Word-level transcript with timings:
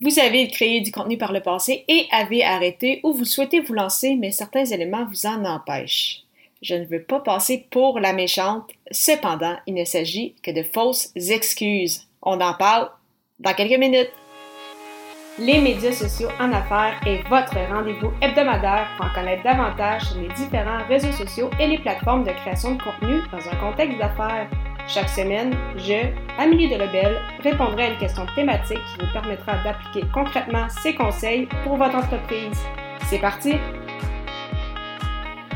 Vous 0.00 0.20
avez 0.20 0.46
créé 0.46 0.80
du 0.80 0.92
contenu 0.92 1.18
par 1.18 1.32
le 1.32 1.40
passé 1.40 1.84
et 1.88 2.06
avez 2.12 2.44
arrêté 2.44 3.00
ou 3.02 3.12
vous 3.12 3.24
souhaitez 3.24 3.58
vous 3.58 3.74
lancer, 3.74 4.14
mais 4.14 4.30
certains 4.30 4.64
éléments 4.64 5.04
vous 5.04 5.26
en 5.26 5.44
empêchent. 5.44 6.22
Je 6.62 6.76
ne 6.76 6.84
veux 6.84 7.02
pas 7.02 7.18
passer 7.18 7.66
pour 7.68 7.98
la 7.98 8.12
méchante, 8.12 8.70
cependant, 8.92 9.56
il 9.66 9.74
ne 9.74 9.84
s'agit 9.84 10.36
que 10.40 10.52
de 10.52 10.62
fausses 10.62 11.10
excuses. 11.16 12.06
On 12.22 12.40
en 12.40 12.54
parle 12.54 12.88
dans 13.40 13.54
quelques 13.54 13.78
minutes. 13.78 14.12
Les 15.36 15.60
médias 15.60 15.92
sociaux 15.92 16.30
en 16.38 16.52
affaires 16.52 17.00
est 17.04 17.28
votre 17.28 17.56
rendez-vous 17.68 18.12
hebdomadaire 18.22 18.88
pour 18.96 19.06
en 19.06 19.14
connaître 19.14 19.42
davantage 19.42 20.02
sur 20.02 20.20
les 20.20 20.28
différents 20.28 20.84
réseaux 20.88 21.12
sociaux 21.12 21.50
et 21.58 21.66
les 21.66 21.78
plateformes 21.78 22.22
de 22.22 22.30
création 22.30 22.76
de 22.76 22.82
contenu 22.82 23.20
dans 23.32 23.48
un 23.48 23.56
contexte 23.56 23.98
d'affaires. 23.98 24.48
Chaque 24.88 25.10
semaine, 25.10 25.54
je, 25.76 26.08
Amélie 26.38 26.70
Delebel, 26.70 27.20
répondrai 27.42 27.82
à 27.82 27.90
une 27.90 27.98
question 27.98 28.24
thématique 28.34 28.78
qui 28.78 29.04
vous 29.04 29.12
permettra 29.12 29.62
d'appliquer 29.62 30.06
concrètement 30.14 30.66
ces 30.82 30.94
conseils 30.94 31.46
pour 31.62 31.76
votre 31.76 31.94
entreprise. 31.94 32.58
C'est 33.10 33.18
parti! 33.18 33.52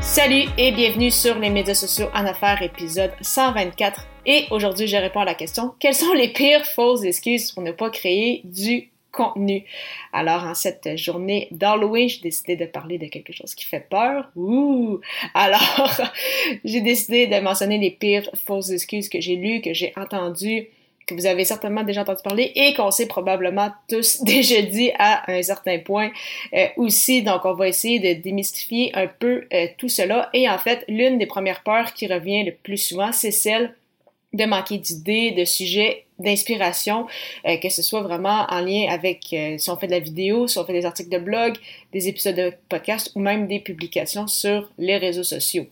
Salut 0.01 0.43
et 0.59 0.71
bienvenue 0.71 1.09
sur 1.09 1.39
les 1.39 1.49
médias 1.49 1.73
sociaux 1.73 2.09
en 2.13 2.27
affaires, 2.27 2.61
épisode 2.61 3.13
124. 3.21 4.05
Et 4.27 4.45
aujourd'hui, 4.51 4.85
je 4.85 4.97
réponds 4.97 5.21
à 5.21 5.25
la 5.25 5.33
question 5.33 5.73
quelles 5.79 5.95
sont 5.95 6.13
les 6.13 6.31
pires 6.31 6.67
fausses 6.67 7.03
excuses 7.03 7.51
pour 7.51 7.63
ne 7.63 7.71
pas 7.71 7.89
créer 7.89 8.41
du 8.43 8.91
contenu. 9.13 9.63
Alors, 10.11 10.43
en 10.43 10.55
cette 10.55 10.97
journée 10.97 11.47
d'Halloween, 11.51 12.09
j'ai 12.09 12.19
décidé 12.19 12.55
de 12.57 12.65
parler 12.65 12.97
de 12.97 13.07
quelque 13.07 13.31
chose 13.31 13.55
qui 13.55 13.65
fait 13.65 13.87
peur. 13.89 14.29
Ouh! 14.35 14.99
Alors, 15.33 16.01
j'ai 16.65 16.81
décidé 16.81 17.27
de 17.27 17.39
mentionner 17.39 17.77
les 17.77 17.91
pires 17.91 18.29
fausses 18.45 18.71
excuses 18.71 19.07
que 19.07 19.21
j'ai 19.21 19.37
lues, 19.37 19.61
que 19.61 19.73
j'ai 19.73 19.93
entendues, 19.95 20.67
que 21.05 21.13
vous 21.13 21.25
avez 21.25 21.45
certainement 21.45 21.83
déjà 21.83 22.01
entendu 22.01 22.21
parler 22.23 22.51
et 22.55 22.73
qu'on 22.73 22.91
s'est 22.91 23.07
probablement 23.07 23.71
tous 23.87 24.21
déjà 24.23 24.61
dit 24.61 24.91
à 24.97 25.31
un 25.31 25.41
certain 25.41 25.79
point 25.79 26.11
euh, 26.53 26.67
aussi. 26.77 27.21
Donc, 27.21 27.45
on 27.45 27.53
va 27.53 27.67
essayer 27.67 27.99
de 27.99 28.21
démystifier 28.21 28.91
un 28.95 29.07
peu 29.07 29.45
euh, 29.53 29.67
tout 29.77 29.89
cela. 29.89 30.29
Et 30.33 30.49
en 30.49 30.57
fait, 30.57 30.83
l'une 30.87 31.17
des 31.17 31.27
premières 31.27 31.63
peurs 31.63 31.93
qui 31.93 32.07
revient 32.07 32.43
le 32.43 32.51
plus 32.51 32.77
souvent, 32.77 33.11
c'est 33.11 33.31
celle 33.31 33.75
de 34.33 34.45
manquer 34.45 34.77
d'idées, 34.77 35.31
de 35.31 35.45
sujets, 35.45 36.05
d'inspiration, 36.19 37.07
euh, 37.47 37.57
que 37.57 37.69
ce 37.69 37.81
soit 37.81 38.01
vraiment 38.01 38.45
en 38.49 38.61
lien 38.61 38.87
avec 38.89 39.27
euh, 39.33 39.57
si 39.57 39.69
on 39.69 39.77
fait 39.77 39.87
de 39.87 39.91
la 39.91 39.99
vidéo, 39.99 40.47
si 40.47 40.57
on 40.57 40.65
fait 40.65 40.73
des 40.73 40.85
articles 40.85 41.09
de 41.09 41.17
blog, 41.17 41.55
des 41.91 42.07
épisodes 42.07 42.35
de 42.35 42.53
podcast 42.69 43.11
ou 43.15 43.19
même 43.19 43.47
des 43.47 43.59
publications 43.59 44.27
sur 44.27 44.69
les 44.77 44.97
réseaux 44.97 45.23
sociaux. 45.23 45.67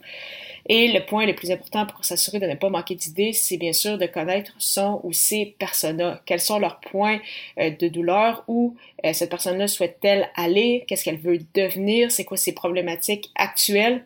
Et 0.67 0.89
le 0.89 1.03
point 1.03 1.25
le 1.25 1.33
plus 1.33 1.49
important 1.49 1.87
pour 1.87 2.05
s'assurer 2.05 2.39
de 2.39 2.45
ne 2.45 2.53
pas 2.53 2.69
manquer 2.69 2.93
d'idées, 2.93 3.33
c'est 3.33 3.57
bien 3.57 3.73
sûr 3.73 3.97
de 3.97 4.05
connaître 4.05 4.53
son 4.59 5.01
ou 5.03 5.11
ses 5.11 5.55
personas. 5.57 6.21
Quels 6.25 6.39
sont 6.39 6.59
leurs 6.59 6.79
points 6.79 7.19
euh, 7.59 7.71
de 7.71 7.87
douleur, 7.87 8.43
où 8.47 8.75
cette 9.13 9.31
personne-là 9.31 9.67
souhaite-t-elle 9.67 10.29
aller, 10.35 10.85
qu'est-ce 10.87 11.03
qu'elle 11.03 11.17
veut 11.17 11.39
devenir, 11.55 12.11
c'est 12.11 12.23
quoi 12.23 12.37
ses 12.37 12.53
problématiques 12.53 13.31
actuelles? 13.33 14.03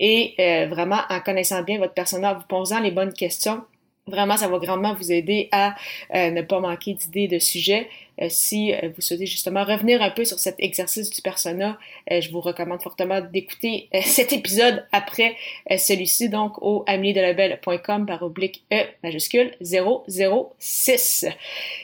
Et 0.00 0.34
vraiment, 0.70 1.00
en 1.10 1.20
connaissant 1.20 1.62
bien 1.62 1.78
votre 1.78 1.92
persona, 1.92 2.32
en 2.32 2.36
vous 2.36 2.46
posant 2.48 2.80
les 2.80 2.92
bonnes 2.92 3.12
questions, 3.12 3.62
Vraiment, 4.08 4.36
ça 4.36 4.48
va 4.48 4.58
grandement 4.58 4.94
vous 4.94 5.12
aider 5.12 5.48
à 5.52 5.74
euh, 6.14 6.30
ne 6.30 6.42
pas 6.42 6.60
manquer 6.60 6.94
d'idées 6.94 7.28
de 7.28 7.38
sujets. 7.38 7.88
Euh, 8.20 8.26
si 8.30 8.72
euh, 8.72 8.90
vous 8.94 9.00
souhaitez 9.00 9.26
justement 9.26 9.64
revenir 9.64 10.02
un 10.02 10.10
peu 10.10 10.24
sur 10.24 10.38
cet 10.38 10.56
exercice 10.58 11.10
du 11.10 11.22
persona, 11.22 11.78
je 12.10 12.30
vous 12.30 12.40
recommande 12.40 12.82
fortement 12.82 13.20
d'écouter 13.20 13.88
cet 14.02 14.32
épisode 14.32 14.86
après 14.92 15.36
celui-ci, 15.76 16.28
donc 16.28 16.60
au 16.62 16.84
ameliedelabel.com 16.86 18.06
par 18.06 18.22
oblique 18.22 18.64
E 18.72 18.84
majuscule 19.02 19.54
006. 19.60 21.26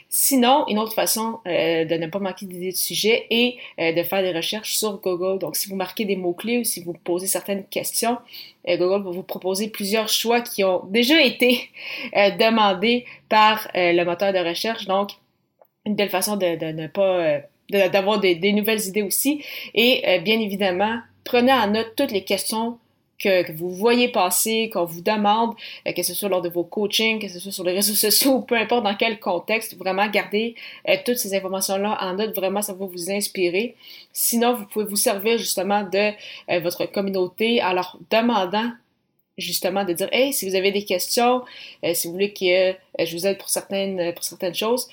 Sinon, 0.08 0.64
une 0.68 0.78
autre 0.78 0.94
façon 0.94 1.40
de 1.44 1.96
ne 1.96 2.06
pas 2.06 2.18
manquer 2.20 2.46
d'idées 2.46 2.72
de 2.72 2.76
sujets 2.76 3.26
est 3.30 3.56
de 3.78 4.02
faire 4.02 4.22
des 4.22 4.32
recherches 4.32 4.76
sur 4.76 5.00
Google. 5.00 5.38
Donc, 5.38 5.56
si 5.56 5.68
vous 5.68 5.76
marquez 5.76 6.04
des 6.04 6.16
mots-clés 6.16 6.58
ou 6.58 6.64
si 6.64 6.82
vous 6.82 6.92
posez 6.92 7.26
certaines 7.26 7.64
questions, 7.66 8.16
Google 8.66 9.04
va 9.04 9.10
vous 9.10 9.22
proposer 9.22 9.68
plusieurs 9.68 10.08
choix 10.08 10.40
qui 10.40 10.64
ont 10.64 10.84
déjà 10.86 11.20
été 11.22 11.68
demandés 12.14 13.04
par 13.28 13.68
le 13.74 14.04
moteur 14.04 14.32
de 14.32 14.38
recherche. 14.38 14.86
Donc, 14.86 15.10
une 15.86 15.94
belle 15.94 16.10
façon 16.10 16.36
de, 16.36 16.72
ne 16.72 16.86
pas 16.86 17.42
euh, 17.72 17.88
d'avoir 17.88 18.20
des, 18.20 18.52
nouvelles 18.52 18.86
idées 18.86 19.02
aussi. 19.02 19.42
Et 19.74 20.02
euh, 20.06 20.18
bien 20.18 20.40
évidemment, 20.40 20.98
prenez 21.24 21.52
en 21.52 21.68
note 21.68 21.92
toutes 21.96 22.10
les 22.10 22.24
questions 22.24 22.78
que, 23.18 23.52
vous 23.52 23.70
voyez 23.70 24.08
passer, 24.08 24.70
qu'on 24.72 24.84
vous 24.84 25.00
demande, 25.00 25.54
euh, 25.86 25.92
que 25.92 26.02
ce 26.02 26.14
soit 26.14 26.28
lors 26.28 26.42
de 26.42 26.48
vos 26.48 26.64
coachings, 26.64 27.20
que 27.20 27.28
ce 27.28 27.38
soit 27.38 27.52
sur 27.52 27.64
les 27.64 27.72
réseaux 27.72 27.94
sociaux, 28.10 28.40
peu 28.40 28.56
importe 28.56 28.84
dans 28.84 28.94
quel 28.96 29.20
contexte, 29.20 29.76
vraiment 29.76 30.08
gardez 30.08 30.54
toutes 31.04 31.16
ces 31.16 31.34
informations-là 31.34 31.98
en 32.00 32.14
note, 32.14 32.34
vraiment 32.34 32.62
ça 32.62 32.72
va 32.72 32.86
vous 32.86 33.10
inspirer. 33.10 33.76
Sinon, 34.12 34.54
vous 34.54 34.66
pouvez 34.66 34.84
vous 34.84 34.96
servir 34.96 35.38
justement 35.38 35.82
de 35.82 36.12
votre 36.60 36.86
communauté 36.86 37.62
en 37.62 37.72
leur 37.72 37.98
demandant 38.10 38.72
justement 39.36 39.84
de 39.84 39.92
dire 39.92 40.08
hey 40.12 40.32
si 40.32 40.48
vous 40.48 40.54
avez 40.54 40.70
des 40.70 40.84
questions 40.84 41.42
si 41.92 42.06
vous 42.06 42.12
voulez 42.12 42.32
que 42.32 43.04
je 43.04 43.16
vous 43.16 43.26
aide 43.26 43.36
pour 43.36 43.48
certaines 43.48 44.14
pour 44.14 44.22
certaines 44.22 44.54
choses 44.54 44.88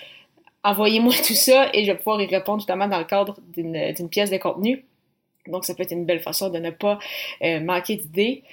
envoyez-moi 0.63 1.13
tout 1.25 1.33
ça 1.33 1.69
et 1.73 1.83
je 1.85 1.91
vais 1.91 1.97
pouvoir 1.97 2.21
y 2.21 2.27
répondre 2.27 2.59
justement 2.59 2.87
dans 2.87 2.99
le 2.99 3.05
cadre 3.05 3.37
d'une 3.55 4.09
pièce 4.09 4.29
de 4.29 4.37
contenu. 4.37 4.85
Donc, 5.47 5.65
ça 5.65 5.73
peut 5.73 5.83
être 5.83 5.91
une 5.91 6.05
belle 6.05 6.21
façon 6.21 6.49
de 6.49 6.59
ne 6.59 6.69
pas 6.69 6.99
euh, 7.43 7.59
manquer 7.59 7.95
d'idées. 7.95 8.43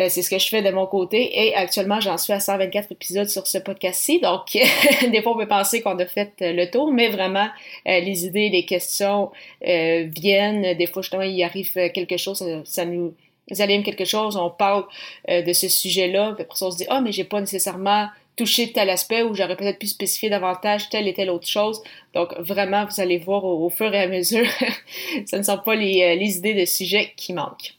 Euh, 0.00 0.08
c'est 0.10 0.22
ce 0.22 0.30
que 0.30 0.38
je 0.38 0.46
fais 0.46 0.62
de 0.62 0.70
mon 0.70 0.86
côté 0.86 1.46
et 1.46 1.54
actuellement 1.56 1.98
j'en 1.98 2.18
suis 2.18 2.32
à 2.32 2.38
124 2.38 2.92
épisodes 2.92 3.28
sur 3.28 3.48
ce 3.48 3.58
podcast-ci. 3.58 4.20
Donc 4.20 4.52
des 5.10 5.22
fois 5.22 5.32
on 5.32 5.38
peut 5.38 5.48
penser 5.48 5.80
qu'on 5.80 5.98
a 5.98 6.06
fait 6.06 6.34
euh, 6.42 6.52
le 6.52 6.70
tour, 6.70 6.92
mais 6.92 7.08
vraiment 7.08 7.48
les 7.84 8.26
idées, 8.26 8.48
les 8.48 8.64
questions 8.64 9.32
viennent. 9.60 10.76
Des 10.76 10.86
fois 10.86 11.02
justement 11.02 11.22
il 11.22 11.42
arrive 11.42 11.72
quelque 11.72 12.16
chose, 12.16 12.44
ça, 12.64 12.84
nous 12.84 13.14
allume 13.58 13.82
quelque 13.82 14.04
chose, 14.04 14.36
on 14.36 14.50
parle 14.50 14.84
de 15.26 15.52
ce 15.52 15.68
sujet-là, 15.68 16.34
puis 16.34 16.42
après 16.42 16.56
ça 16.56 16.66
on 16.66 16.70
se 16.70 16.76
dit 16.76 16.86
ah 16.90 17.00
mais 17.00 17.10
j'ai 17.10 17.24
pas 17.24 17.40
nécessairement 17.40 18.08
toucher 18.38 18.72
tel 18.72 18.88
aspect 18.88 19.22
ou 19.22 19.34
j'aurais 19.34 19.56
peut-être 19.56 19.78
pu 19.78 19.86
spécifier 19.86 20.30
davantage 20.30 20.88
telle 20.88 21.06
et 21.08 21.12
telle 21.12 21.28
autre 21.28 21.46
chose. 21.46 21.82
Donc 22.14 22.32
vraiment, 22.38 22.86
vous 22.86 23.00
allez 23.00 23.18
voir 23.18 23.44
au, 23.44 23.68
fur 23.68 23.92
et 23.92 24.00
à 24.00 24.08
mesure, 24.08 24.46
ce 25.26 25.36
ne 25.36 25.42
sont 25.42 25.58
pas 25.58 25.74
les, 25.74 26.02
euh, 26.02 26.14
les, 26.14 26.38
idées 26.38 26.54
de 26.54 26.64
sujet 26.64 27.12
qui 27.16 27.32
manquent. 27.32 27.74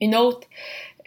Une 0.00 0.16
autre, 0.16 0.46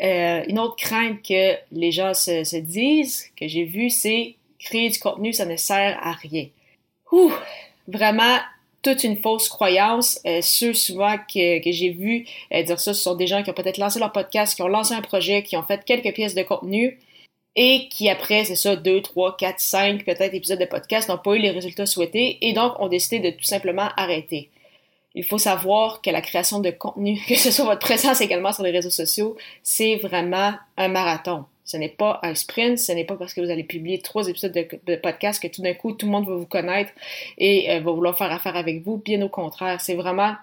euh, 0.02 0.44
crainte 0.78 1.24
que 1.28 1.56
les 1.72 1.92
gens 1.92 2.14
se, 2.14 2.44
se 2.44 2.58
disent, 2.58 3.26
que 3.40 3.48
j'ai 3.48 3.64
vu, 3.64 3.90
c'est 3.90 4.36
créer 4.60 4.90
du 4.90 5.00
contenu, 5.00 5.34
ça 5.34 5.46
ne 5.46 5.56
sert 5.56 5.98
à 6.02 6.12
rien. 6.12 6.48
Ouh, 7.12 7.32
vraiment 7.88 8.40
toute 8.82 9.04
une 9.04 9.18
fausse 9.18 9.50
croyance. 9.50 10.20
Euh, 10.26 10.42
ceux 10.42 10.74
souvent 10.74 11.18
que, 11.18 11.64
que 11.64 11.72
j'ai 11.72 11.90
vu 11.90 12.26
euh, 12.54 12.64
dire 12.64 12.80
ça, 12.80 12.94
ce 12.94 13.02
sont 13.02 13.16
des 13.16 13.28
gens 13.28 13.44
qui 13.44 13.50
ont 13.50 13.54
peut-être 13.54 13.78
lancé 13.78 14.00
leur 14.00 14.12
podcast, 14.12 14.56
qui 14.56 14.62
ont 14.62 14.68
lancé 14.68 14.94
un 14.94 15.02
projet, 15.02 15.44
qui 15.44 15.58
ont 15.58 15.64
fait 15.64 15.84
quelques 15.86 16.14
pièces 16.14 16.36
de 16.36 16.44
contenu, 16.44 17.00
et 17.56 17.90
qui 17.90 18.10
après, 18.10 18.46
c'est 18.46 18.56
ça, 18.56 18.76
2, 18.76 19.02
3, 19.02 19.38
4, 19.38 19.60
5 19.60 20.06
peut-être 20.06 20.34
épisodes 20.34 20.60
de 20.60 20.66
podcast 20.66 21.10
n'ont 21.10 21.18
pas 21.18 21.36
eu 21.36 21.40
les 21.40 21.52
résultats 21.52 21.86
souhaités 21.86 22.38
et 22.42 22.54
donc 22.54 22.80
ont 22.80 22.88
décidé 22.88 23.20
de 23.20 23.36
tout 23.36 23.44
simplement 23.44 23.90
arrêter. 23.98 24.50
Il 25.14 25.26
faut 25.26 25.38
savoir 25.38 26.02
que 26.02 26.10
la 26.10 26.22
création 26.22 26.60
de 26.60 26.72
contenu, 26.72 27.20
que 27.28 27.36
ce 27.36 27.52
soit 27.52 27.66
votre 27.66 27.80
présence 27.82 28.22
également 28.22 28.54
sur 28.54 28.64
les 28.64 28.72
réseaux 28.72 28.90
sociaux, 28.90 29.36
c'est 29.64 29.98
vraiment 29.98 30.54
un 30.78 30.88
marathon. 30.88 31.46
Ce 31.66 31.78
n'est 31.78 31.90
pas 31.90 32.20
un 32.24 32.36
sprint, 32.36 32.78
ce 32.80 32.92
n'est 32.92 33.06
pas 33.06 33.16
parce 33.16 33.34
que 33.34 33.42
vous 33.42 33.50
allez 33.50 33.64
publier 33.64 34.00
trois 34.00 34.28
épisodes 34.28 34.54
de, 34.54 34.96
podcast 34.96 35.42
que 35.42 35.48
tout 35.48 35.62
d'un 35.62 35.74
coup 35.74 35.94
tout 35.94 36.06
le 36.06 36.12
monde 36.12 36.28
va 36.28 36.36
vous 36.36 36.46
connaître 36.46 36.92
et 37.38 37.70
euh, 37.72 37.80
va 37.80 37.92
vouloir 37.92 38.18
faire 38.18 38.32
affaire 38.32 38.56
avec 38.56 38.84
vous. 38.84 38.98
Bien 38.98 39.22
au 39.22 39.30
contraire, 39.30 39.80
c'est 39.80 39.96
vraiment 39.96 40.36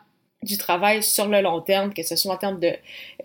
du 0.43 0.57
travail 0.57 1.03
sur 1.03 1.27
le 1.27 1.41
long 1.41 1.61
terme, 1.61 1.93
que 1.93 2.03
ce 2.05 2.15
soit 2.15 2.35
en 2.35 2.37
termes 2.37 2.61
de 2.61 2.73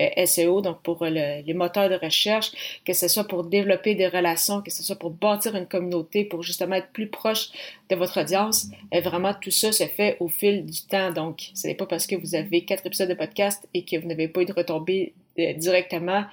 euh, 0.01 0.25
SEO, 0.25 0.61
donc 0.61 0.81
pour 0.81 1.05
les 1.05 1.53
moteurs 1.53 1.89
de 1.89 1.95
recherche, 1.95 2.51
que 2.85 2.93
ce 2.93 3.07
soit 3.07 3.25
pour 3.25 3.43
développer 3.43 3.93
des 3.93 4.07
relations, 4.07 4.61
que 4.61 4.71
ce 4.71 4.81
soit 4.81 4.95
pour 4.95 5.11
bâtir 5.11 5.55
une 5.55 5.67
communauté, 5.67 6.25
pour 6.25 6.41
justement 6.41 6.75
être 6.75 6.91
plus 6.91 7.07
proche 7.07 7.49
de 7.89 7.95
votre 7.95 8.19
audience. 8.19 8.67
Et 8.91 9.01
vraiment, 9.01 9.33
tout 9.39 9.51
ça 9.51 9.71
se 9.71 9.85
fait 9.85 10.17
au 10.19 10.27
fil 10.27 10.65
du 10.65 10.81
temps. 10.81 11.11
Donc, 11.11 11.51
ce 11.53 11.67
n'est 11.67 11.75
pas 11.75 11.85
parce 11.85 12.07
que 12.07 12.15
vous 12.15 12.33
avez 12.33 12.65
quatre 12.65 12.85
épisodes 12.85 13.09
de 13.09 13.13
podcast 13.13 13.67
et 13.73 13.85
que 13.85 13.97
vous 13.97 14.07
n'avez 14.07 14.27
pas 14.27 14.41
eu 14.41 14.45
de 14.45 14.53
retombée 14.53 15.13
euh, 15.37 15.53
directement 15.53 16.25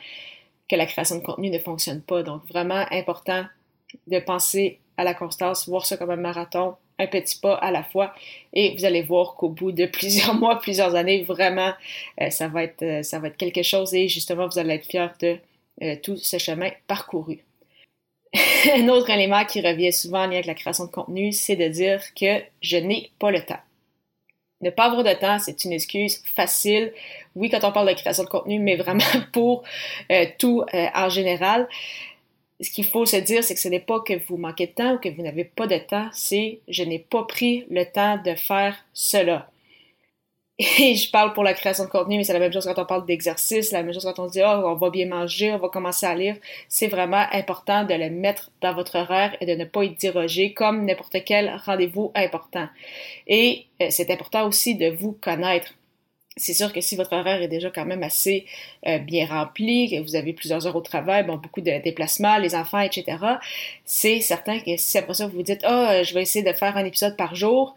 que 0.68 0.76
la 0.76 0.86
création 0.86 1.16
de 1.16 1.22
contenu 1.22 1.50
ne 1.50 1.58
fonctionne 1.58 2.00
pas. 2.00 2.22
Donc, 2.22 2.46
vraiment 2.48 2.86
important 2.90 3.44
de 4.06 4.18
penser 4.18 4.78
à 4.96 5.04
la 5.04 5.14
constance, 5.14 5.68
voir 5.68 5.84
ça 5.84 5.96
comme 5.96 6.10
un 6.10 6.16
marathon, 6.16 6.74
un 7.00 7.06
petit 7.06 7.38
pas 7.38 7.54
à 7.54 7.70
la 7.70 7.82
fois 7.82 8.14
et 8.52 8.76
vous 8.76 8.84
allez 8.84 9.02
voir 9.02 9.34
qu'au 9.34 9.48
bout 9.48 9.72
de 9.72 9.86
plusieurs 9.98 10.34
mois, 10.34 10.60
plusieurs 10.60 10.94
années, 10.94 11.22
vraiment, 11.22 11.72
euh, 12.20 12.30
ça, 12.30 12.48
va 12.48 12.64
être, 12.64 12.82
euh, 12.82 13.02
ça 13.02 13.18
va 13.18 13.28
être 13.28 13.36
quelque 13.36 13.62
chose 13.62 13.94
et 13.94 14.08
justement, 14.08 14.46
vous 14.46 14.58
allez 14.58 14.74
être 14.74 14.86
fiers 14.86 15.08
de 15.20 15.38
euh, 15.82 15.96
tout 16.02 16.16
ce 16.16 16.38
chemin 16.38 16.70
parcouru. 16.86 17.38
un 18.74 18.88
autre 18.88 19.10
élément 19.10 19.44
qui 19.44 19.60
revient 19.60 19.92
souvent 19.92 20.20
en 20.20 20.26
lien 20.26 20.34
avec 20.34 20.46
la 20.46 20.54
création 20.54 20.84
de 20.84 20.90
contenu, 20.90 21.32
c'est 21.32 21.56
de 21.56 21.66
dire 21.68 22.02
que 22.14 22.42
je 22.60 22.76
n'ai 22.76 23.10
pas 23.18 23.30
le 23.30 23.40
temps. 23.44 23.58
Ne 24.60 24.68
pas 24.68 24.84
avoir 24.84 25.02
de 25.02 25.14
temps, 25.14 25.38
c'est 25.38 25.64
une 25.64 25.72
excuse 25.72 26.22
facile. 26.36 26.92
Oui, 27.34 27.48
quand 27.48 27.64
on 27.64 27.72
parle 27.72 27.88
de 27.88 27.94
création 27.94 28.24
de 28.24 28.28
contenu, 28.28 28.58
mais 28.58 28.76
vraiment 28.76 29.00
pour 29.32 29.64
tout 30.38 30.64
en 30.94 31.08
général 31.08 31.66
ce 32.60 32.70
qu'il 32.70 32.84
faut 32.84 33.06
se 33.06 33.16
dire, 33.16 33.42
c'est 33.42 33.54
que 33.54 33.60
ce 33.60 33.68
n'est 33.68 33.80
pas 33.80 34.00
que 34.00 34.14
vous 34.26 34.36
manquez 34.36 34.66
de 34.66 34.72
temps 34.72 34.94
ou 34.94 34.98
que 34.98 35.08
vous 35.08 35.22
n'avez 35.22 35.44
pas 35.44 35.66
de 35.66 35.78
temps, 35.78 36.08
c'est 36.12 36.60
je 36.68 36.82
n'ai 36.82 36.98
pas 36.98 37.24
pris 37.24 37.64
le 37.70 37.84
temps 37.84 38.18
de 38.22 38.34
faire 38.34 38.76
cela. 38.92 39.50
Et 40.78 40.94
je 40.94 41.10
parle 41.10 41.32
pour 41.32 41.42
la 41.42 41.54
création 41.54 41.84
de 41.84 41.88
contenu, 41.88 42.18
mais 42.18 42.24
c'est 42.24 42.34
la 42.34 42.38
même 42.38 42.52
chose 42.52 42.66
quand 42.66 42.78
on 42.78 42.84
parle 42.84 43.06
d'exercice, 43.06 43.72
la 43.72 43.82
même 43.82 43.94
chose 43.94 44.04
quand 44.04 44.22
on 44.22 44.26
dit, 44.26 44.42
oh, 44.44 44.62
on 44.66 44.74
va 44.74 44.90
bien 44.90 45.06
manger, 45.06 45.50
on 45.52 45.56
va 45.56 45.70
commencer 45.70 46.04
à 46.04 46.14
lire. 46.14 46.36
C'est 46.68 46.88
vraiment 46.88 47.24
important 47.32 47.84
de 47.84 47.94
le 47.94 48.10
mettre 48.10 48.50
dans 48.60 48.74
votre 48.74 48.98
horaire 48.98 49.34
et 49.40 49.46
de 49.46 49.54
ne 49.54 49.64
pas 49.64 49.84
y 49.84 49.90
déroger 49.94 50.52
comme 50.52 50.84
n'importe 50.84 51.16
quel 51.24 51.56
rendez-vous 51.64 52.12
important. 52.14 52.68
Et 53.26 53.64
euh, 53.80 53.86
c'est 53.88 54.10
important 54.10 54.46
aussi 54.46 54.74
de 54.74 54.90
vous 54.90 55.12
connaître 55.12 55.72
c'est 56.40 56.54
sûr 56.54 56.72
que 56.72 56.80
si 56.80 56.96
votre 56.96 57.12
horaire 57.12 57.42
est 57.42 57.48
déjà 57.48 57.70
quand 57.70 57.84
même 57.84 58.02
assez 58.02 58.46
euh, 58.86 58.98
bien 58.98 59.26
rempli, 59.26 59.90
que 59.90 60.00
vous 60.02 60.16
avez 60.16 60.32
plusieurs 60.32 60.66
heures 60.66 60.76
au 60.76 60.80
travail, 60.80 61.24
bon, 61.24 61.36
beaucoup 61.36 61.60
de 61.60 61.82
déplacements, 61.82 62.38
les 62.38 62.54
enfants, 62.54 62.80
etc., 62.80 63.18
c'est 63.84 64.20
certain 64.20 64.58
que 64.58 64.76
si 64.76 64.98
après 64.98 65.14
ça 65.14 65.26
vous 65.26 65.36
vous 65.36 65.42
dites, 65.42 65.62
ah, 65.64 66.02
je 66.02 66.14
vais 66.14 66.22
essayer 66.22 66.44
de 66.44 66.52
faire 66.52 66.76
un 66.76 66.84
épisode 66.84 67.16
par 67.16 67.34
jour, 67.34 67.76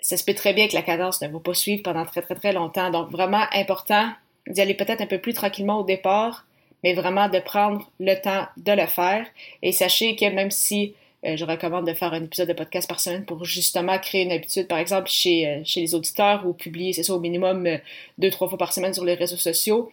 ça 0.00 0.16
se 0.16 0.24
peut 0.24 0.34
très 0.34 0.52
bien 0.52 0.68
que 0.68 0.74
la 0.74 0.82
cadence 0.82 1.22
ne 1.22 1.28
va 1.28 1.38
pas 1.38 1.54
suivre 1.54 1.82
pendant 1.82 2.04
très, 2.04 2.22
très, 2.22 2.34
très 2.34 2.52
longtemps. 2.52 2.90
Donc, 2.90 3.10
vraiment 3.10 3.44
important 3.54 4.10
d'y 4.48 4.60
aller 4.60 4.74
peut-être 4.74 5.00
un 5.00 5.06
peu 5.06 5.18
plus 5.18 5.32
tranquillement 5.32 5.80
au 5.80 5.84
départ, 5.84 6.44
mais 6.82 6.94
vraiment 6.94 7.28
de 7.28 7.38
prendre 7.38 7.88
le 8.00 8.14
temps 8.20 8.46
de 8.56 8.72
le 8.72 8.86
faire. 8.86 9.24
Et 9.62 9.70
sachez 9.70 10.16
que 10.16 10.26
même 10.26 10.50
si 10.50 10.94
euh, 11.24 11.36
je 11.36 11.44
recommande 11.44 11.86
de 11.86 11.94
faire 11.94 12.12
un 12.12 12.24
épisode 12.24 12.48
de 12.48 12.52
podcast 12.52 12.88
par 12.88 12.98
semaine 12.98 13.24
pour 13.24 13.44
justement 13.44 13.96
créer 13.98 14.22
une 14.22 14.32
habitude, 14.32 14.66
par 14.66 14.78
exemple, 14.78 15.08
chez, 15.08 15.46
euh, 15.46 15.60
chez 15.64 15.80
les 15.80 15.94
auditeurs 15.94 16.44
ou 16.46 16.52
publier, 16.52 16.92
c'est 16.92 17.04
ça, 17.04 17.14
au 17.14 17.20
minimum 17.20 17.66
euh, 17.66 17.78
deux, 18.18 18.30
trois 18.30 18.48
fois 18.48 18.58
par 18.58 18.72
semaine 18.72 18.92
sur 18.92 19.04
les 19.04 19.14
réseaux 19.14 19.36
sociaux. 19.36 19.90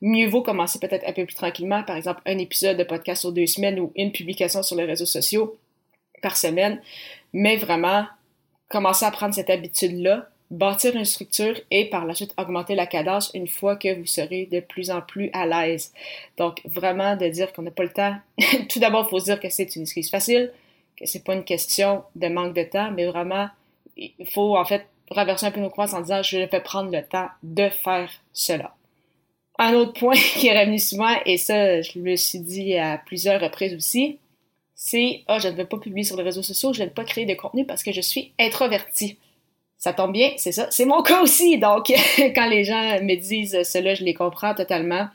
Mieux 0.00 0.28
vaut 0.28 0.42
commencer 0.42 0.78
peut-être 0.78 1.04
un 1.08 1.12
peu 1.12 1.24
plus 1.24 1.34
tranquillement, 1.34 1.82
par 1.82 1.96
exemple, 1.96 2.20
un 2.26 2.38
épisode 2.38 2.76
de 2.76 2.84
podcast 2.84 3.22
sur 3.22 3.32
deux 3.32 3.46
semaines 3.46 3.80
ou 3.80 3.92
une 3.96 4.12
publication 4.12 4.62
sur 4.62 4.76
les 4.76 4.84
réseaux 4.84 5.06
sociaux 5.06 5.56
par 6.22 6.36
semaine, 6.36 6.80
mais 7.32 7.56
vraiment 7.56 8.06
commencer 8.68 9.04
à 9.04 9.10
prendre 9.10 9.34
cette 9.34 9.50
habitude-là, 9.50 10.28
bâtir 10.52 10.94
une 10.94 11.04
structure 11.04 11.56
et 11.72 11.90
par 11.90 12.06
la 12.06 12.14
suite 12.14 12.34
augmenter 12.38 12.76
la 12.76 12.86
cadence 12.86 13.32
une 13.34 13.48
fois 13.48 13.74
que 13.74 13.98
vous 13.98 14.06
serez 14.06 14.46
de 14.46 14.60
plus 14.60 14.92
en 14.92 15.00
plus 15.00 15.30
à 15.32 15.46
l'aise. 15.46 15.92
Donc, 16.36 16.60
vraiment 16.64 17.16
de 17.16 17.26
dire 17.26 17.52
qu'on 17.52 17.62
n'a 17.62 17.72
pas 17.72 17.82
le 17.82 17.92
temps. 17.92 18.14
Tout 18.68 18.78
d'abord, 18.78 19.06
il 19.08 19.10
faut 19.10 19.18
se 19.18 19.24
dire 19.24 19.40
que 19.40 19.50
c'est 19.50 19.74
une 19.74 19.82
excuse 19.82 20.10
facile 20.10 20.52
c'est 21.04 21.24
pas 21.24 21.34
une 21.34 21.44
question 21.44 22.02
de 22.16 22.28
manque 22.28 22.54
de 22.54 22.62
temps, 22.62 22.90
mais 22.90 23.06
vraiment, 23.06 23.48
il 23.96 24.12
faut 24.32 24.56
en 24.56 24.64
fait 24.64 24.86
renverser 25.10 25.46
un 25.46 25.50
peu 25.50 25.60
nos 25.60 25.70
croyances 25.70 25.94
en 25.94 26.00
disant 26.00 26.22
je 26.22 26.38
vais 26.38 26.60
prendre 26.60 26.90
le 26.90 27.02
temps 27.02 27.28
de 27.42 27.68
faire 27.68 28.10
cela. 28.32 28.74
Un 29.58 29.74
autre 29.74 29.92
point 29.94 30.14
qui 30.36 30.48
est 30.48 30.58
revenu 30.58 30.78
souvent, 30.78 31.14
et 31.26 31.36
ça, 31.36 31.82
je 31.82 31.98
me 31.98 32.16
suis 32.16 32.40
dit 32.40 32.76
à 32.76 32.98
plusieurs 32.98 33.40
reprises 33.40 33.74
aussi, 33.74 34.18
c'est 34.74 35.24
Ah, 35.26 35.36
oh, 35.36 35.40
je 35.42 35.48
ne 35.48 35.54
vais 35.54 35.64
pas 35.64 35.78
publier 35.78 36.04
sur 36.04 36.16
les 36.16 36.22
réseaux 36.22 36.42
sociaux, 36.42 36.72
je 36.72 36.80
ne 36.80 36.86
vais 36.86 36.94
pas 36.94 37.04
créer 37.04 37.26
de 37.26 37.34
contenu 37.34 37.66
parce 37.66 37.82
que 37.82 37.92
je 37.92 38.00
suis 38.00 38.32
introverti. 38.38 39.18
Ça 39.76 39.92
tombe 39.92 40.12
bien, 40.12 40.32
c'est 40.36 40.52
ça. 40.52 40.68
C'est 40.70 40.84
mon 40.84 41.02
cas 41.02 41.22
aussi. 41.22 41.58
Donc, 41.58 41.86
quand 42.18 42.48
les 42.48 42.64
gens 42.64 43.00
me 43.02 43.14
disent 43.16 43.62
cela, 43.64 43.94
je 43.94 44.04
les 44.04 44.14
comprends 44.14 44.54
totalement. 44.54 45.08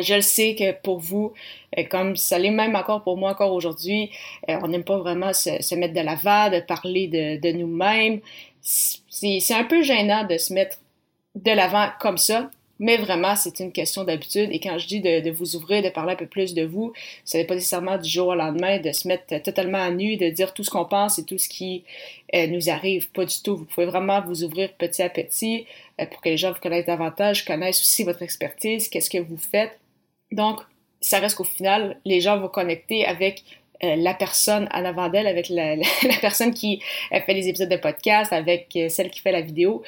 Je 0.00 0.14
le 0.14 0.22
sais 0.22 0.54
que 0.54 0.72
pour 0.72 0.98
vous, 1.00 1.34
euh, 1.78 1.84
comme 1.84 2.16
ça 2.16 2.38
l'est 2.38 2.50
même 2.50 2.76
encore 2.76 3.02
pour 3.02 3.18
moi 3.18 3.30
encore 3.30 3.52
aujourd'hui, 3.52 4.10
euh, 4.48 4.58
on 4.62 4.68
n'aime 4.68 4.84
pas 4.84 4.96
vraiment 4.98 5.32
se, 5.34 5.74
mettre 5.74 5.94
de 5.94 6.00
l'avant, 6.00 6.50
de 6.50 6.60
parler 6.60 7.08
de, 7.08 7.52
nous-mêmes. 7.52 8.20
C'est 8.62 9.54
un 9.54 9.64
peu 9.64 9.82
gênant 9.82 10.24
de 10.24 10.38
se 10.38 10.54
mettre 10.54 10.78
de 11.34 11.50
l'avant 11.50 11.88
comme 12.00 12.16
ça, 12.16 12.50
mais 12.78 12.96
vraiment, 12.96 13.36
c'est 13.36 13.60
une 13.60 13.70
question 13.70 14.04
d'habitude. 14.04 14.48
Et 14.50 14.60
quand 14.60 14.78
je 14.78 14.86
dis 14.86 15.00
de, 15.00 15.30
vous 15.30 15.56
ouvrir, 15.56 15.82
de 15.82 15.90
parler 15.90 16.14
un 16.14 16.16
peu 16.16 16.26
plus 16.26 16.54
de 16.54 16.64
vous, 16.64 16.94
ce 17.24 17.36
n'est 17.36 17.44
pas 17.44 17.54
nécessairement 17.54 17.98
du 17.98 18.08
jour 18.08 18.28
au 18.28 18.34
lendemain 18.34 18.78
de 18.78 18.92
se 18.92 19.06
mettre 19.06 19.42
totalement 19.42 19.78
à 19.82 19.90
nu, 19.90 20.16
de 20.16 20.30
dire 20.30 20.54
tout 20.54 20.64
ce 20.64 20.70
qu'on 20.70 20.86
pense 20.86 21.18
et 21.18 21.24
tout 21.24 21.38
ce 21.38 21.48
qui 21.48 21.84
euh, 22.34 22.46
nous 22.46 22.70
arrive. 22.70 23.10
Pas 23.10 23.26
du 23.26 23.42
tout. 23.42 23.56
Vous 23.56 23.66
pouvez 23.66 23.86
vraiment 23.86 24.22
vous 24.22 24.42
ouvrir 24.42 24.72
petit 24.72 25.02
à 25.02 25.10
petit 25.10 25.66
pour 26.10 26.22
que 26.22 26.30
les 26.30 26.38
gens 26.38 26.52
vous 26.52 26.60
connaissent 26.60 26.86
davantage, 26.86 27.44
connaissent 27.44 27.80
aussi 27.80 28.04
votre 28.04 28.22
expertise, 28.22 28.88
qu'est-ce 28.88 29.10
que 29.10 29.18
vous 29.18 29.36
faites. 29.36 29.78
Donc, 30.32 30.60
ça 31.00 31.18
reste 31.18 31.36
qu'au 31.36 31.44
final, 31.44 31.98
les 32.04 32.20
gens 32.20 32.38
vont 32.38 32.48
connecter 32.48 33.04
avec 33.04 33.44
euh, 33.84 33.96
la 33.96 34.14
personne 34.14 34.68
en 34.72 34.84
avant 34.84 35.08
d'elle, 35.08 35.26
avec 35.26 35.48
la, 35.50 35.76
personne 36.20 36.54
qui 36.54 36.80
euh, 37.12 37.20
fait 37.20 37.34
les 37.34 37.48
épisodes 37.48 37.68
de 37.68 37.76
podcast, 37.76 38.32
avec 38.32 38.74
euh, 38.76 38.88
celle 38.88 39.10
qui 39.10 39.20
fait 39.20 39.32
la 39.32 39.40
vidéo, 39.40 39.82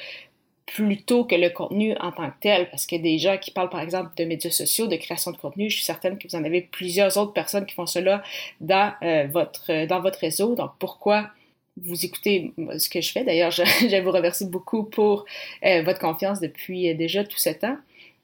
plutôt 0.65 1.23
que 1.23 1.35
le 1.35 1.49
contenu 1.49 1.95
en 1.99 2.11
tant 2.11 2.29
que 2.29 2.35
tel. 2.41 2.69
Parce 2.69 2.85
que 2.85 2.97
des 2.97 3.17
gens 3.17 3.37
qui 3.37 3.51
parlent, 3.51 3.69
par 3.69 3.79
exemple, 3.79 4.09
de 4.17 4.25
médias 4.25 4.51
sociaux, 4.51 4.87
de 4.87 4.95
création 4.97 5.31
de 5.31 5.37
contenu, 5.37 5.69
je 5.69 5.77
suis 5.77 5.85
certaine 5.85 6.17
que 6.17 6.27
vous 6.27 6.35
en 6.35 6.43
avez 6.43 6.61
plusieurs 6.61 7.17
autres 7.17 7.33
personnes 7.33 7.65
qui 7.65 7.73
font 7.73 7.85
cela 7.85 8.21
dans, 8.59 8.93
votre, 9.29 10.19
réseau. 10.19 10.55
Donc, 10.55 10.71
pourquoi 10.79 11.29
vous 11.77 12.05
écoutez 12.05 12.51
ce 12.77 12.89
que 12.89 12.99
je 12.99 13.11
fais? 13.11 13.23
D'ailleurs, 13.23 13.51
je, 13.51 13.63
je 13.63 14.01
vous 14.01 14.11
remercie 14.11 14.45
beaucoup 14.45 14.83
pour 14.83 15.25
votre 15.63 15.99
confiance 15.99 16.41
depuis 16.41 16.93
déjà 16.95 17.23
tout 17.23 17.37
ce 17.37 17.51
temps 17.51 17.77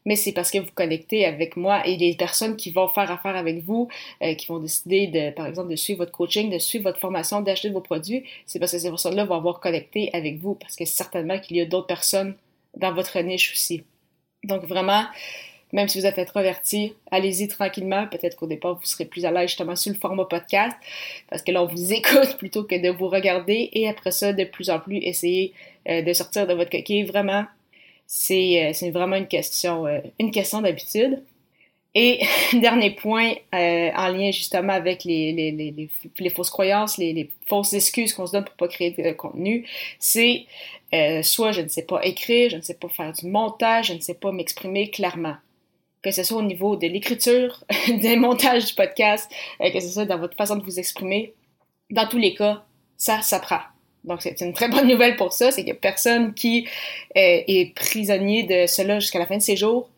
mais 0.06 0.16
c'est 0.16 0.32
parce 0.32 0.52
que 0.52 0.58
vous 0.58 0.72
connectez 0.74 1.26
avec 1.26 1.58
moi 1.58 1.86
et 1.88 1.98
les 1.98 2.16
personnes 2.16 2.56
qui 2.56 2.72
vont 2.72 2.88
faire 2.88 3.12
affaire 3.12 3.36
avec 3.36 3.64
vous, 3.64 3.88
euh, 4.24 4.34
qui 4.36 4.48
vont 4.48 4.60
décider 4.60 5.08
de, 5.08 5.32
par 5.32 5.48
exemple, 5.48 5.70
de 5.70 5.76
suivre 5.76 6.00
votre 6.00 6.12
coaching, 6.12 6.50
de 6.50 6.58
suivre 6.58 6.86
votre 6.86 7.00
formation, 7.00 7.42
d'acheter 7.42 7.70
vos 7.70 7.82
produits, 7.82 8.24
c'est 8.46 8.60
parce 8.60 8.72
que 8.72 8.80
ces 8.80 8.90
personnes-là 8.90 9.26
vont 9.26 9.36
avoir 9.36 9.60
connecté 9.60 10.10
avec 10.14 10.40
vous, 10.40 10.56
parce 10.56 10.76
que 10.76 10.86
certainement 10.86 11.40
qu'il 11.40 11.58
y 11.58 11.62
a 11.62 11.66
d'autres 11.66 11.88
personnes 11.88 12.36
dans 12.76 12.94
votre 12.94 13.20
niche 13.20 13.52
aussi. 13.54 13.84
Donc 14.44 14.64
vraiment, 14.64 15.04
même 15.72 15.88
si 15.88 16.00
vous 16.00 16.06
êtes 16.06 16.20
introverti, 16.20 16.94
allez-y 17.12 17.48
tranquillement. 17.48 18.08
Peut-être 18.08 18.36
qu'au 18.36 18.48
départ, 18.48 18.76
vous 18.76 18.86
serez 18.86 19.06
plus 19.06 19.26
à 19.26 19.32
l'aise 19.32 19.50
justement 19.50 19.76
sur 19.76 19.94
le 19.94 19.98
format 20.00 20.26
podcast, 20.26 20.76
parce 21.30 21.42
que 21.44 21.52
là, 21.52 21.64
on 21.64 21.68
vous 21.68 21.94
écoute 21.94 22.38
plutôt 22.38 22.64
que 22.64 22.76
de 22.76 22.90
vous 22.90 23.08
regarder, 23.08 23.70
et 23.74 23.88
après 23.88 24.12
ça, 24.12 24.34
de 24.34 24.44
plus 24.44 24.70
en 24.70 24.80
plus, 24.80 24.98
essayer 24.98 25.54
euh, 25.90 26.02
de 26.02 26.14
sortir 26.14 26.48
de 26.48 26.54
votre 26.54 26.70
coquille. 26.70 27.04
Vraiment, 27.04 27.46
c'est 28.14 28.92
vraiment 28.92 29.16
une 29.16 29.28
question, 29.28 29.88
euh, 29.88 30.02
une 30.20 30.32
question 30.32 30.62
d'habitude. 30.62 31.24
Et 31.96 32.22
dernier 32.54 32.92
point, 32.92 33.32
euh, 33.56 33.90
en 33.96 34.10
lien 34.10 34.32
justement 34.32 34.74
avec 34.74 35.06
les, 35.06 35.32
les, 35.32 35.52
les, 35.52 35.90
les 36.20 36.30
fausses 36.30 36.50
croyances, 36.50 36.98
les, 36.98 37.30
fausses 37.48 37.72
excuses 37.72 38.14
qu'on 38.14 38.28
se 38.28 38.34
donne 38.34 38.44
pour 38.44 38.56
pas 38.56 38.68
créer 38.68 38.92
de 38.92 39.12
contenu, 39.14 39.66
c'est 39.98 40.46
soit 41.24 41.54
je 41.54 41.62
ne 41.62 41.70
sais 41.70 41.84
pas 41.84 42.04
écrire, 42.06 42.50
je 42.50 42.58
ne 42.58 42.62
sais 42.62 42.74
pas 42.74 42.90
faire 42.90 43.14
du 43.14 43.28
montage, 43.28 43.88
je 43.88 43.94
ne 43.94 44.02
sais 44.02 44.16
pas 44.16 44.34
m'exprimer 44.34 44.90
clairement. 44.90 45.36
Que 46.02 46.12
ce 46.12 46.24
soit 46.24 46.40
au 46.40 46.44
niveau 46.44 46.76
de 46.76 46.88
l'écriture, 46.88 47.64
des 47.88 48.18
montages 48.18 48.66
du 48.66 48.74
podcast, 48.74 49.32
que 49.62 49.80
ce 49.80 49.88
soit 49.88 50.06
dans 50.06 50.18
votre 50.20 50.36
façon 50.36 50.58
de 50.58 50.64
vous 50.64 50.80
exprimer, 50.80 51.34
dans 51.90 52.08
tous 52.08 52.18
les 52.18 52.34
cas, 52.34 52.66
ça 52.98 53.22
s'apprend. 53.22 53.62
Donc, 54.04 54.22
c'est 54.22 54.42
une 54.42 54.54
très 54.54 54.68
bonne 54.68 54.88
nouvelle 54.88 55.16
pour 55.16 55.32
ça, 55.32 55.52
c'est 55.52 55.62
qu'il 55.62 55.72
n'y 55.74 55.78
a 55.78 55.82
personne 55.82 56.34
qui 56.34 56.68
euh, 57.16 57.42
est 57.48 57.76
prisonnier 57.76 58.44
de 58.44 58.66
cela 58.68 59.00
jusqu'à 59.00 59.20
la 59.20 59.28
fin 59.28 59.38
de 59.38 59.42
ses 59.42 59.56
jours 59.56 59.90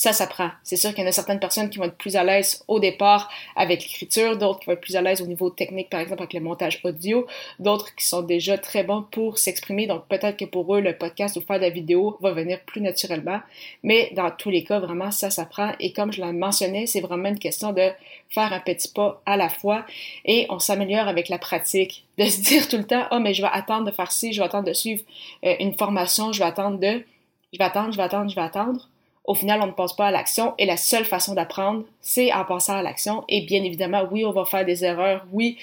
ça 0.00 0.14
s'apprend. 0.14 0.48
C'est 0.62 0.78
sûr 0.78 0.94
qu'il 0.94 1.04
y 1.04 1.06
en 1.06 1.10
a 1.10 1.12
certaines 1.12 1.40
personnes 1.40 1.68
qui 1.68 1.76
vont 1.76 1.84
être 1.84 1.98
plus 1.98 2.16
à 2.16 2.24
l'aise 2.24 2.64
au 2.68 2.80
départ 2.80 3.30
avec 3.54 3.82
l'écriture, 3.82 4.38
d'autres 4.38 4.60
qui 4.60 4.64
vont 4.64 4.72
être 4.72 4.80
plus 4.80 4.96
à 4.96 5.02
l'aise 5.02 5.20
au 5.20 5.26
niveau 5.26 5.50
technique, 5.50 5.90
par 5.90 6.00
exemple 6.00 6.22
avec 6.22 6.32
le 6.32 6.40
montage 6.40 6.80
audio, 6.84 7.26
d'autres 7.58 7.94
qui 7.94 8.06
sont 8.06 8.22
déjà 8.22 8.56
très 8.56 8.82
bons 8.82 9.02
pour 9.02 9.36
s'exprimer. 9.36 9.86
Donc 9.86 10.06
peut-être 10.08 10.38
que 10.38 10.46
pour 10.46 10.74
eux, 10.74 10.80
le 10.80 10.96
podcast 10.96 11.36
ou 11.36 11.42
faire 11.42 11.58
de 11.58 11.64
la 11.64 11.68
vidéo 11.68 12.16
va 12.22 12.32
venir 12.32 12.60
plus 12.64 12.80
naturellement. 12.80 13.40
Mais 13.82 14.10
dans 14.16 14.30
tous 14.30 14.48
les 14.48 14.64
cas, 14.64 14.78
vraiment, 14.78 15.10
ça 15.10 15.28
s'apprend. 15.28 15.72
Et 15.80 15.92
comme 15.92 16.14
je 16.14 16.22
l'ai 16.22 16.32
mentionné, 16.32 16.86
c'est 16.86 17.02
vraiment 17.02 17.28
une 17.28 17.38
question 17.38 17.74
de 17.74 17.90
faire 18.30 18.54
un 18.54 18.60
petit 18.60 18.88
pas 18.88 19.20
à 19.26 19.36
la 19.36 19.50
fois 19.50 19.84
et 20.24 20.46
on 20.48 20.58
s'améliore 20.58 21.08
avec 21.08 21.28
la 21.28 21.36
pratique. 21.36 22.06
De 22.16 22.24
se 22.24 22.40
dire 22.40 22.68
tout 22.68 22.78
le 22.78 22.86
temps, 22.86 23.06
oh, 23.10 23.18
mais 23.18 23.34
je 23.34 23.42
vais 23.42 23.50
attendre 23.52 23.84
de 23.84 23.90
faire 23.90 24.12
ci, 24.12 24.32
je 24.32 24.40
vais 24.40 24.46
attendre 24.46 24.64
de 24.64 24.72
suivre 24.72 25.02
euh, 25.44 25.56
une 25.60 25.74
formation, 25.74 26.32
je 26.32 26.38
vais 26.38 26.46
attendre 26.46 26.78
de, 26.78 27.04
je 27.52 27.58
vais 27.58 27.64
attendre, 27.64 27.92
je 27.92 27.98
vais 27.98 28.02
attendre, 28.02 28.30
je 28.30 28.34
vais 28.34 28.40
attendre 28.40 28.89
au 29.24 29.34
final, 29.34 29.60
on 29.62 29.66
ne 29.66 29.72
passe 29.72 29.92
pas 29.92 30.06
à 30.06 30.10
l'action 30.10 30.54
et 30.58 30.66
la 30.66 30.76
seule 30.76 31.04
façon 31.04 31.34
d'apprendre, 31.34 31.84
c'est 32.00 32.32
en 32.32 32.44
passant 32.44 32.76
à 32.76 32.82
l'action. 32.82 33.24
Et 33.28 33.42
bien 33.42 33.62
évidemment, 33.62 34.04
oui, 34.10 34.24
on 34.24 34.32
va 34.32 34.44
faire 34.44 34.64
des 34.64 34.84
erreurs, 34.84 35.26
oui, 35.32 35.58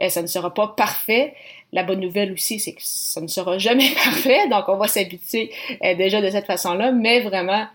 euh, 0.00 0.08
ça 0.08 0.22
ne 0.22 0.26
sera 0.26 0.54
pas 0.54 0.68
parfait. 0.68 1.34
La 1.72 1.82
bonne 1.82 2.00
nouvelle 2.00 2.32
aussi, 2.32 2.58
c'est 2.60 2.72
que 2.72 2.82
ça 2.82 3.20
ne 3.20 3.26
sera 3.26 3.58
jamais 3.58 3.90
parfait, 4.04 4.48
donc 4.48 4.64
on 4.68 4.76
va 4.76 4.88
s'habituer 4.88 5.52
euh, 5.84 5.94
déjà 5.94 6.20
de 6.20 6.30
cette 6.30 6.46
façon-là, 6.46 6.92
mais 6.92 7.20
vraiment, 7.20 7.66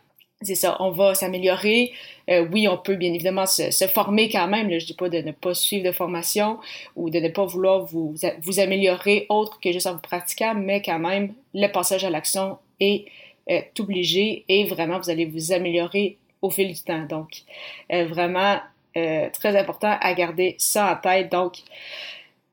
c'est 0.42 0.56
ça, 0.56 0.77
on 0.80 0.92
va 0.92 1.15
s'améliorer. 1.15 1.92
Euh, 2.30 2.48
oui, 2.51 2.68
on 2.68 2.77
peut 2.77 2.96
bien 2.96 3.13
évidemment 3.13 3.46
se, 3.46 3.88
former 3.88 4.30
quand 4.30 4.48
même. 4.48 4.70
Je 4.72 4.80
je 4.80 4.86
dis 4.88 4.94
pas 4.94 5.10
de 5.10 5.20
ne 5.20 5.32
pas 5.32 5.54
suivre 5.54 5.86
de 5.86 5.92
formation 5.92 6.60
ou 6.96 7.10
de 7.10 7.20
ne 7.20 7.30
pas 7.30 7.46
vouloir 7.46 7.86
vous, 7.86 8.15
vous 8.42 8.60
améliorer 8.60 9.25
autre 9.30 9.60
que 9.60 9.72
juste 9.72 9.88
en 9.88 9.94
vous 9.94 10.00
pratiquant, 10.00 10.54
mais 10.56 10.82
quand 10.82 11.00
même, 11.00 11.34
le 11.54 11.68
passage 11.68 12.04
à 12.04 12.10
l'action 12.10 12.58
est 12.80 13.06
est 13.48 13.80
obligé 13.80 14.46
et 14.48 14.66
vraiment 14.66 15.00
vous 15.00 15.10
allez 15.10 15.25
vous 15.25 15.52
améliorer 15.52 16.18
au 16.42 16.50
fil 16.50 16.74
du 16.74 16.82
temps. 16.82 17.06
Donc, 17.06 17.44
euh, 17.92 18.06
vraiment 18.06 18.60
euh, 18.98 19.30
très 19.32 19.58
important 19.58 19.98
à 20.00 20.14
garder 20.14 20.56
ça 20.58 20.92
en 20.92 21.02
tête. 21.02 21.32
Donc, 21.32 21.58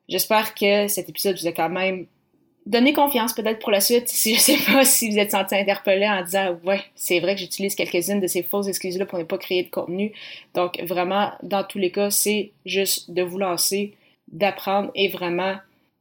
j'espère 0.09 0.55
que 0.55 0.89
cet 0.89 1.09
épisode 1.09 1.39
vous 1.39 1.47
a 1.47 1.53
quand 1.53 1.71
même 1.71 2.07
donnez 2.67 2.93
confiance 2.93 3.33
peut-être 3.33 3.59
pour 3.59 3.71
la 3.71 3.81
suite. 3.81 4.09
Si 4.23 4.35
je 4.35 4.41
sais 4.41 4.59
pas 4.73 4.85
si 4.85 5.11
vous 5.11 5.19
êtes 5.19 5.33
senti 5.33 5.55
interpellé 5.55 6.07
en 6.07 6.23
disant 6.23 6.59
ouais, 6.65 6.81
c'est 6.95 7.21
vrai 7.21 7.35
que 7.35 7.41
j'utilise 7.41 7.75
quelques-unes 7.75 8.21
de 8.21 8.27
ces 8.27 8.43
fausses 8.43 8.69
excuses-là 8.69 9.07
pour 9.07 9.19
ne 9.19 9.25
pas 9.25 9.39
créer 9.39 9.65
de 9.65 9.71
contenu. 9.71 10.13
Donc 10.55 10.81
vraiment, 10.83 11.33
dans 11.43 11.65
tous 11.65 11.79
les 11.79 11.91
cas, 11.91 12.11
c'est 12.11 12.53
juste 12.65 13.11
de 13.11 13.23
vous 13.23 13.39
lancer, 13.39 13.95
d'apprendre 14.31 14.91
et 14.95 15.09
vraiment 15.09 15.57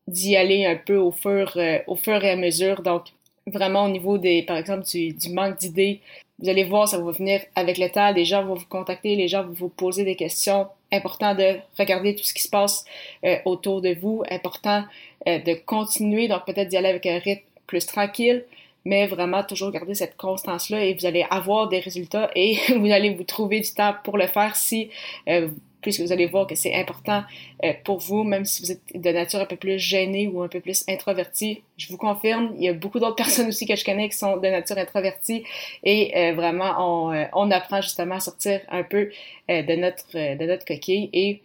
d'y 0.07 0.35
aller 0.35 0.65
un 0.65 0.75
peu 0.75 0.97
au 0.97 1.11
fur, 1.11 1.53
euh, 1.55 1.79
au 1.87 1.95
fur 1.95 2.23
et 2.23 2.31
à 2.31 2.35
mesure. 2.35 2.81
Donc 2.81 3.05
vraiment 3.47 3.85
au 3.85 3.89
niveau 3.89 4.17
des, 4.17 4.43
par 4.43 4.57
exemple, 4.57 4.83
du, 4.85 5.29
manque 5.29 5.57
d'idées, 5.57 6.01
vous 6.39 6.49
allez 6.49 6.63
voir, 6.63 6.87
ça 6.87 6.97
va 6.97 7.11
venir 7.11 7.41
avec 7.55 7.77
le 7.77 7.89
temps. 7.89 8.11
Les 8.11 8.25
gens 8.25 8.43
vont 8.43 8.55
vous 8.55 8.65
contacter, 8.67 9.15
les 9.15 9.27
gens 9.27 9.43
vont 9.43 9.53
vous 9.53 9.69
poser 9.69 10.03
des 10.03 10.15
questions. 10.15 10.67
Important 10.91 11.35
de 11.35 11.57
regarder 11.77 12.15
tout 12.15 12.23
ce 12.23 12.33
qui 12.33 12.41
se 12.41 12.49
passe 12.49 12.83
euh, 13.23 13.37
autour 13.45 13.81
de 13.81 13.93
vous. 13.93 14.23
Important 14.29 14.83
euh, 15.27 15.37
de 15.39 15.53
continuer, 15.53 16.27
donc 16.27 16.45
peut-être 16.45 16.67
d'y 16.67 16.77
aller 16.77 16.89
avec 16.89 17.05
un 17.05 17.19
rythme 17.19 17.43
plus 17.67 17.85
tranquille, 17.85 18.43
mais 18.85 19.05
vraiment 19.05 19.43
toujours 19.43 19.71
garder 19.71 19.93
cette 19.93 20.17
constance-là 20.17 20.83
et 20.83 20.95
vous 20.95 21.05
allez 21.05 21.25
avoir 21.29 21.69
des 21.69 21.79
résultats 21.79 22.31
et 22.35 22.57
vous 22.75 22.91
allez 22.91 23.13
vous 23.13 23.23
trouver 23.23 23.59
du 23.59 23.71
temps 23.71 23.93
pour 24.03 24.17
le 24.17 24.27
faire 24.27 24.55
si 24.55 24.89
euh, 25.29 25.47
puisque 25.81 26.01
vous 26.01 26.11
allez 26.11 26.27
voir 26.27 26.47
que 26.47 26.55
c'est 26.55 26.73
important 26.75 27.23
euh, 27.63 27.73
pour 27.83 27.99
vous, 27.99 28.23
même 28.23 28.45
si 28.45 28.61
vous 28.61 28.71
êtes 28.71 28.81
de 28.93 29.09
nature 29.09 29.39
un 29.39 29.45
peu 29.45 29.55
plus 29.55 29.79
gêné 29.79 30.27
ou 30.27 30.41
un 30.41 30.47
peu 30.47 30.59
plus 30.59 30.83
introverti. 30.87 31.63
Je 31.77 31.87
vous 31.89 31.97
confirme, 31.97 32.53
il 32.57 32.63
y 32.63 32.69
a 32.69 32.73
beaucoup 32.73 32.99
d'autres 32.99 33.15
personnes 33.23 33.47
aussi 33.47 33.65
que 33.65 33.75
je 33.75 33.83
connais 33.83 34.09
qui 34.09 34.17
sont 34.17 34.37
de 34.37 34.47
nature 34.47 34.77
introvertie 34.77 35.43
et 35.83 36.15
euh, 36.15 36.33
vraiment, 36.33 37.07
on, 37.07 37.13
euh, 37.13 37.25
on, 37.33 37.49
apprend 37.51 37.81
justement 37.81 38.15
à 38.15 38.19
sortir 38.19 38.61
un 38.69 38.83
peu 38.83 39.09
de, 39.49 39.75
notre, 39.75 40.13
de 40.13 40.45
notre 40.45 40.65
coquille 40.65 41.09
et 41.11 41.41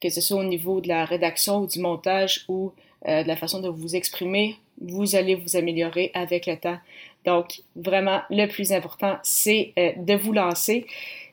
que 0.00 0.10
ce 0.10 0.20
soit 0.20 0.38
au 0.38 0.44
niveau 0.44 0.80
de 0.80 0.88
la 0.88 1.04
rédaction 1.04 1.60
ou 1.60 1.66
du 1.66 1.80
montage 1.80 2.44
ou 2.48 2.72
de 3.06 3.26
la 3.26 3.36
façon 3.36 3.60
de 3.60 3.68
vous 3.68 3.94
exprimer, 3.94 4.56
vous 4.80 5.14
allez 5.14 5.36
vous 5.36 5.56
améliorer 5.56 6.10
avec 6.12 6.46
le 6.46 6.56
temps. 6.56 6.78
Donc, 7.24 7.62
vraiment, 7.76 8.20
le 8.30 8.46
plus 8.46 8.72
important, 8.72 9.16
c'est 9.22 9.72
de 9.76 10.14
vous 10.14 10.32
lancer. 10.32 10.86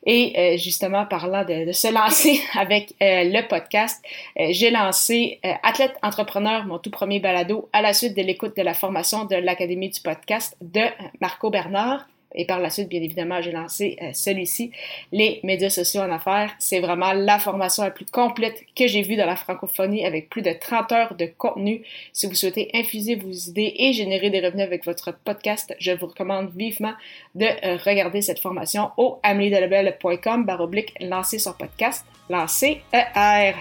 Et 0.05 0.33
euh, 0.37 0.57
justement, 0.57 1.05
parlant 1.05 1.45
de, 1.45 1.71
se 1.71 1.91
lancer 1.91 2.41
avec 2.59 2.93
euh, 3.01 3.23
le 3.23 3.47
podcast, 3.47 4.03
euh, 4.39 4.47
j'ai 4.51 4.69
lancé 4.69 5.39
Athlète 5.63 5.95
Entrepreneur, 6.01 6.65
mon 6.65 6.79
tout 6.79 6.91
premier 6.91 7.19
balado, 7.19 7.69
à 7.73 7.81
la 7.81 7.93
suite 7.93 8.15
de 8.15 8.21
l'écoute 8.21 8.55
de 8.57 8.61
la 8.61 8.73
formation 8.73 9.25
de 9.25 9.35
l'Académie 9.35 9.89
du 9.89 10.01
podcast 10.01 10.55
de 10.61 10.81
Marco 11.21 11.49
Bernard. 11.49 12.07
Et 12.35 12.45
par 12.45 12.59
la 12.59 12.69
suite, 12.69 12.89
bien 12.89 13.01
évidemment, 13.01 13.41
j'ai 13.41 13.51
lancé 13.51 13.97
euh, 14.01 14.09
celui-ci, 14.13 14.71
les 15.11 15.39
médias 15.43 15.69
sociaux 15.69 16.01
en 16.01 16.11
affaires. 16.11 16.53
C'est 16.59 16.79
vraiment 16.79 17.13
la 17.13 17.39
formation 17.39 17.83
la 17.83 17.91
plus 17.91 18.05
complète 18.05 18.63
que 18.75 18.87
j'ai 18.87 19.01
vue 19.01 19.15
dans 19.15 19.25
la 19.25 19.35
francophonie 19.35 20.05
avec 20.05 20.29
plus 20.29 20.41
de 20.41 20.51
30 20.51 20.91
heures 20.91 21.15
de 21.15 21.25
contenu. 21.37 21.81
Si 22.11 22.27
vous 22.27 22.35
souhaitez 22.35 22.69
infuser 22.73 23.15
vos 23.15 23.31
idées 23.31 23.73
et 23.77 23.93
générer 23.93 24.29
des 24.29 24.39
revenus 24.39 24.65
avec 24.65 24.85
votre 24.85 25.15
podcast, 25.23 25.75
je 25.79 25.91
vous 25.91 26.07
recommande 26.07 26.51
vivement 26.55 26.93
de 27.35 27.45
euh, 27.45 27.77
regarder 27.77 28.21
cette 28.21 28.39
formation 28.39 28.91
au 28.97 29.19
ameliedelabel.com 29.23 30.45
baroblique 30.45 30.93
lancer 30.99 31.39
son 31.39 31.53
podcast, 31.53 32.05
lancer 32.29 32.81
ER. 32.93 33.53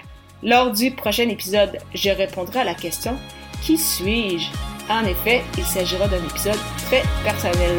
Lors 0.42 0.72
du 0.72 0.90
prochain 0.90 1.28
épisode, 1.28 1.78
je 1.94 2.10
répondrai 2.10 2.60
à 2.60 2.64
la 2.64 2.74
question 2.74 3.16
Qui 3.62 3.78
suis-je? 3.78 4.50
En 4.90 5.04
effet, 5.04 5.42
il 5.56 5.64
s'agira 5.64 6.08
d'un 6.08 6.24
épisode 6.24 6.58
très 6.88 7.02
personnel. 7.22 7.78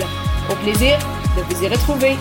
Au 0.49 0.55
plaisir 0.55 0.97
de 1.35 1.41
vous 1.43 1.63
y 1.63 1.67
retrouver. 1.67 2.17